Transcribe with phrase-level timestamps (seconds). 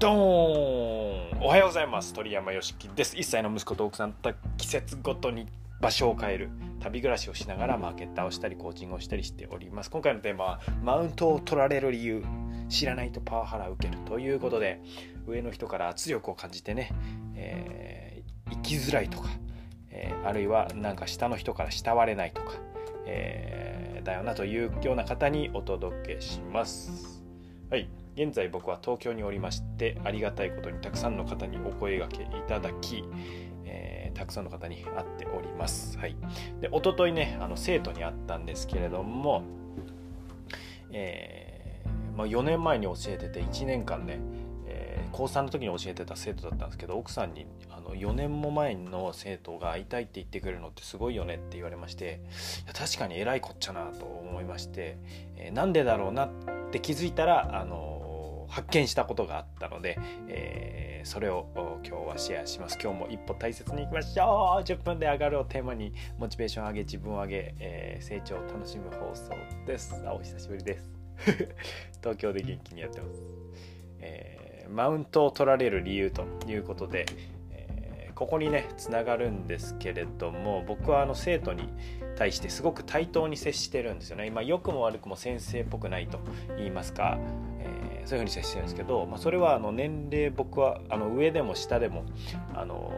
[0.00, 0.16] ドーン
[1.42, 2.14] おはようございます。
[2.14, 3.16] 鳥山よしきです。
[3.16, 5.46] 1歳の息子と奥さんと季節ごとに
[5.82, 6.48] 場所を変える
[6.80, 9.90] 旅暮らしをしながらマーケッターをしたりコーチングをしたりしております。
[9.90, 12.24] 今回のテーマはマウントを取られる理由。
[12.70, 14.80] 知らないとパワハラを受けるということで
[15.26, 16.94] 上の人から圧力を感じてね、
[17.34, 19.28] えー、生きづらいとか、
[19.90, 22.52] えー、あるいはなんか下の人から慕われないとか、
[23.04, 27.22] えー、だよなというような方にお届けします。
[27.68, 27.90] はい。
[28.22, 33.02] 現在僕は東京におりましてありがたいことにたくさんの方にお声がけいただき、
[33.64, 35.96] えー、たくさんの方に会っております。
[35.96, 36.14] はい、
[36.60, 39.42] で一昨日ねあの生徒に会ったんですけれども、
[40.92, 44.18] えー、まあ、4年前に教えてて1年間ね、
[44.66, 52.20] え、高3の時に教えてた生徒だったんですけど奥さんにあの4年も前の生徒が会いたいって言ってくれるのってすごいよねって言われまして
[52.64, 54.98] いや確かに偉いこっちゃなと思いまして、
[55.36, 56.30] えー、なんでだろうなっ
[56.70, 57.99] て気づいたらあの
[58.50, 61.46] 発見したことがあったので、えー、それを
[61.86, 62.78] 今日はシェアします。
[62.82, 64.62] 今日も一歩大切にいきましょう。
[64.64, 69.30] 10分で上がるをテーマにモチベーション上げ自分を上げ、えー、成長を楽しむ放送
[69.66, 69.94] です。
[70.06, 70.90] あお久しぶりです。
[72.02, 73.20] 東京で元気にやってます、
[74.00, 77.06] えー、マウントを取られる理由ということで、
[78.20, 81.72] ここにねつながるんですけれども僕はあの生徒に
[82.18, 84.26] 対してすごく対等に接してるんですよね。
[84.26, 86.20] 今良くも悪くも先生っぽくないと
[86.58, 87.18] 言いますか、
[87.60, 92.04] えー、そういうふうに接してるんですけど、まあ、それはあの年齢僕はあの上でも下でも
[92.54, 92.92] あの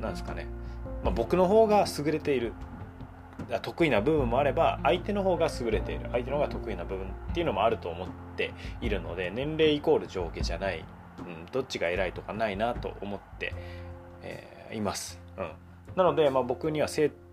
[0.00, 0.46] なんですかね、
[1.04, 2.52] まあ、僕の方が優れている
[3.62, 10.84] 得意な部分もあれば相手の方が優れている相手の方が得意な部分っていうのもあると思っているので年齢イコール上下じゃない、
[11.18, 13.52] うん、どっちが偉いとかないなと思って
[14.22, 15.50] えー、います、うん、
[15.96, 16.88] なので、まあ、僕には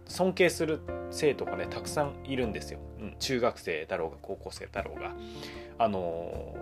[0.09, 5.15] 尊敬する生徒がねたくさんいるんですよ、うん、中学生だろうが高校生だろうが。
[5.77, 6.53] あの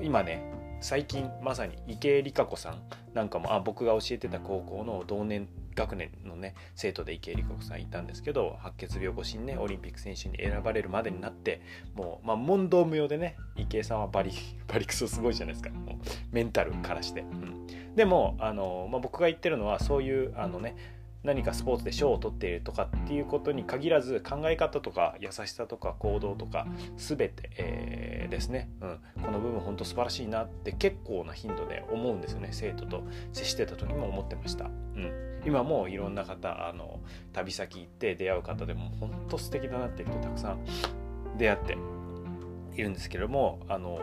[0.00, 2.82] ー、今ね最近まさに池江璃花子さん
[3.14, 11.62] なんかもあ僕が教えてた高校の同年学年のね生徒で池江璃花子さんいたんですけど白血病越しにねオリンピック選手に選ばれるまでになって
[11.94, 14.32] もう、まあ、問答無用でね池江さんはバリ
[14.68, 15.70] バリクソすごいじゃないですか。
[15.70, 15.96] もう
[16.32, 17.20] メンタルからして。
[17.20, 17.66] うん。
[17.94, 20.76] でもあの、まあ、僕が言ってるのはそういうあのね
[21.24, 32.48] 何かスポーツで賞を取っているとかっていうことに限らず考え方とか優しさとか行動とか全て、えー、ですね、うん、この部分本当素晴らしいなって結構な頻度で思うんですよね。
[32.52, 33.02] 生徒と
[33.32, 35.12] 接してた時も思ってました、うん、
[35.46, 37.00] 今もいろんな方あの
[37.32, 40.58] 旅先行って出会う方でも本当素敵だなっていう人たくさん
[41.38, 41.78] 出会って
[42.76, 43.98] いるんですけれどもあの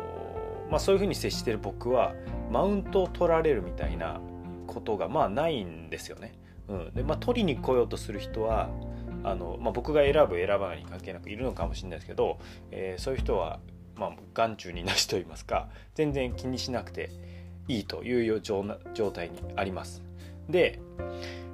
[0.71, 2.13] まあ、そういうふうに接してる僕は
[2.49, 4.21] マウントを取られるみたいな
[4.67, 6.33] ことがまあないんですよね。
[6.67, 8.69] うん、でまあ取りに来ようとする人は
[9.23, 12.39] あの、まあ、僕が選ぶ選ばないに関係なくいるのかもしれないですけど、
[12.71, 13.59] えー、そういう人は、
[13.95, 17.09] まあ、眼中になしと言いますか全然気にしなくて
[17.67, 18.63] いいという状
[19.11, 20.01] 態にあります。
[20.49, 20.79] で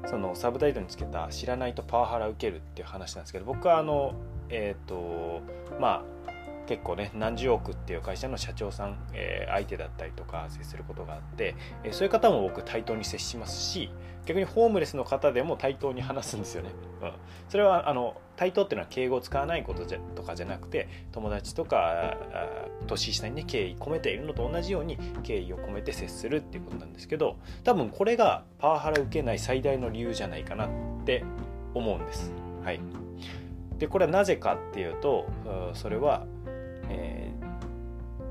[0.06, 4.14] そのサブタイトルにつけた「知らないとパワハラ受ける」っていう話なんですけど僕はあの
[4.50, 5.42] えっ、ー、と
[5.80, 6.37] まあ
[6.68, 13.90] 結構ね何十億っていう会社の社長さん、えー、相手だったりとか接することがあって、えー、そういう方も僕対等に接しますし
[14.26, 16.72] 逆にホームレスの方でも対等に話すんですよね。
[17.02, 17.12] うん、
[17.48, 22.18] それはあの対等っていうのは敬語を使わないことじゃとかじゃなくて友達とか
[22.86, 30.70] 年下にね敬意込めているのと同じように敬意を込めて接するっていうことなんですけど多分これがパワハラ受けない最大の理由じゃないかなっ
[31.06, 31.24] て
[31.74, 32.34] 思うんです。
[32.64, 32.82] はい、
[33.78, 35.26] でこれはなぜかっていうと
[35.74, 36.26] それは
[36.90, 37.32] え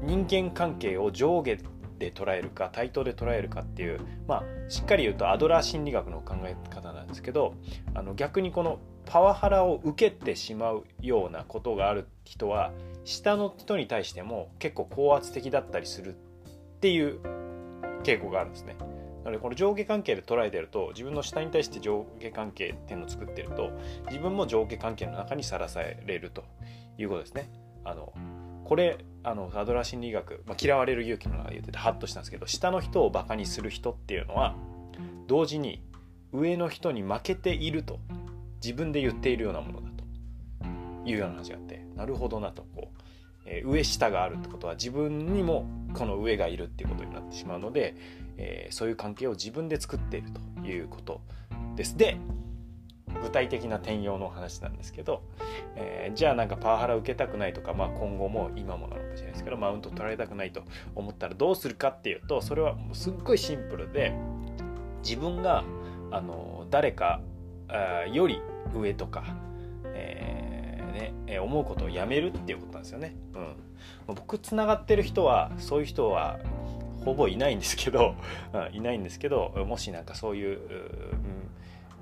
[0.03, 1.57] ー、人間関係を上下
[1.99, 7.55] で捉えるか対等で捉えるかっていうまあしっかり言うとアドラー心理学の考え方なんですけど
[7.95, 12.73] あの逆にこのパワハラを受けてしまうようなことがある人は
[13.05, 17.21] 下の人に対しても結構高圧的だったりするっていう
[18.03, 18.77] 傾向があるんですね。
[19.25, 23.71] なのでこの上下関係で捉えてると自分の下に対して上下関係っていうのを作ってると
[24.07, 26.45] 自分も上下関係の中にさらされると
[26.99, 27.51] いうことですね。
[27.85, 28.13] あの
[28.67, 34.57] これあのアドラー心理学、まあ、嫌われる勇気の中で言っててハッとしたんですけど下の人をバカにする人っていうのは
[35.29, 35.83] 同時に
[36.33, 38.01] 上の人に負けていると
[38.63, 43.03] 自分で言っているようなものだというような話があってなるほどなとこう、
[43.47, 47.95] えー、上下があるってことは自分にもこの上がいるっていうことになってしまうので、
[48.37, 51.21] えー、そういう関係を自分で作っているということ
[51.77, 51.97] です。
[51.97, 52.17] で
[53.23, 55.23] 具体的な転用の話なんですけど、
[55.77, 60.63] えー、じゃあなんかパワハラ受けたくないとか、まあ、今後も今もなのかもしれないですけどマウント取られたくないと
[60.95, 64.15] 思ったらどうするかっていうとそれはもうすっごいシンプルで
[65.03, 65.65] 自分が
[66.11, 67.21] あの誰か
[68.13, 68.41] より
[68.75, 69.25] 上とか、
[69.95, 73.17] えー、ね、思うことをやめるっていうことなんですよね。
[74.09, 76.39] うん、僕つながってる人はそういう人は
[77.05, 78.15] ほぼいないんですけど、
[78.53, 81.21] うん、いないんですけどもしなんかそういう、うん、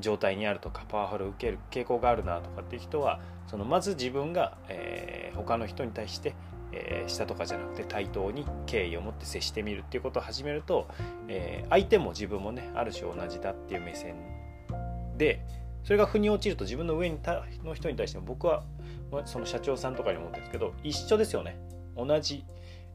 [0.00, 6.34] 状態にあるとかパワフルを受ける傾向があるなとかっていう人はそのまず自分が、えー、他の人に対して、
[6.72, 10.88] えー、下とかじゃなくて対等に敬意を持って接してみるっていうことを始めると、
[11.28, 14.16] えー、相手も自分もねある種同じだっていう目線
[15.16, 15.44] で
[15.84, 18.64] それが腑に落ちると自分の上にたの人に対しても僕は
[19.26, 21.58] その社長さんとかに思ってるんですけど一緒ですよね。
[21.96, 22.44] 同じ、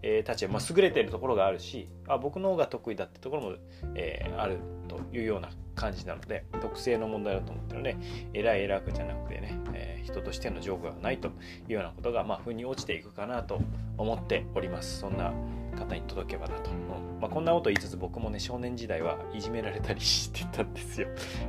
[0.02, 3.56] えー、立場、まあ、優れてるところがあるしあ僕の方が得意だってところも、
[3.96, 4.58] えー、ある
[4.90, 5.50] というような
[5.80, 7.98] 感じなので特性の問題だと思ってるので
[8.34, 11.32] 偉い偉くじゃなくてね、えー、人としての情報がないとい
[11.70, 13.62] うようなことがまあ腑に落ちていくかなと
[13.98, 15.00] 思っております。
[15.00, 15.32] そんな
[15.78, 16.74] 方に届けばなと、う。
[16.74, 21.08] んまあ、こんなこと言いつつ僕もね少年時代はいじめられたりしてたんですよ。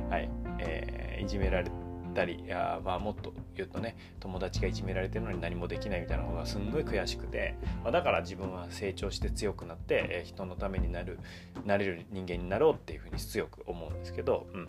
[0.09, 0.29] はい、
[0.59, 1.69] えー、いじめられ
[2.13, 11.19] たりいやまあもっと言うとね友達がいじめられてるのに何もできないみたいなことがすんごい悔しくて、まあ、だから自分は成長して強くなって、え、人のためになる
[11.65, 14.67] なれる人間になろうっていうふうに強く思うんですけど、うん。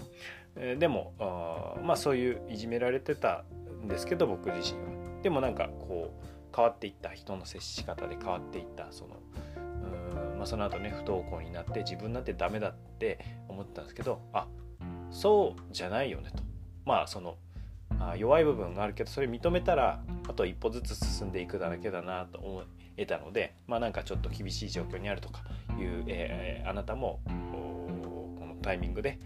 [0.57, 3.45] え、でもあまあそういういじめられてた
[3.85, 5.03] んですけど僕自身は。
[5.23, 9.17] でもなんかこう変わっていった人の接し方で変わっていったその
[10.33, 13.19] うん、まあ、その後ね不登校になって自分なんてダメだって
[13.49, 14.47] 思ってたんですけどあ
[15.11, 16.43] そうじゃないよねと。
[16.85, 17.37] まあその
[18.11, 22.63] あ弱い部分があるけどそれ認めたらあと一歩ずつ進んでいくだけだなと思
[22.97, 25.43] えたのでまあなんかちょっと厳しい状況にあるとか
[25.79, 29.19] いう、えー、あなたもこのタイミングで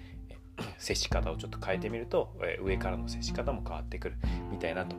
[0.78, 4.16] 接し方をちょっと変えてみると、えー、上からの接し方も変わってくる
[4.50, 4.96] みたいなと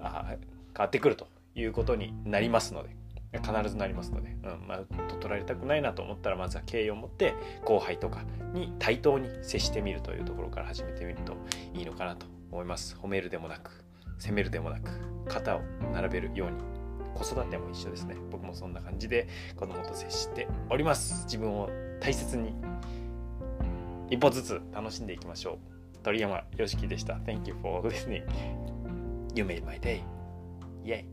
[0.00, 0.38] あ変
[0.78, 2.90] わってくるということになりますので
[3.38, 4.78] 必ずなりますので、うんまあ、
[5.20, 7.34] 取られたくないなと思ったらまずは敬意を持って
[7.64, 11.36] 後輩とかに対等に接してみるというところから始めてみると
[11.72, 12.96] いいのかなと思います。
[13.00, 13.84] 褒めるでもなく
[14.18, 14.90] 責めるでもなく
[15.28, 15.62] 肩を
[15.92, 16.58] 並べるように
[17.14, 18.16] 子育ても一緒ですね。
[18.30, 21.24] 僕もそんな感じで子供と接しております。
[21.24, 21.68] 自分を
[22.00, 22.54] 大切に
[24.10, 25.58] 一歩ずつ楽しんでいきましょう。
[26.02, 27.14] 鳥山よしきでした。
[27.14, 28.24] Thank you for listening.
[29.34, 30.02] You made my day.
[30.84, 31.04] Yay.